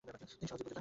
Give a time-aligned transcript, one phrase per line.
[0.03, 0.79] তিনি সহজেই বুঝে যান।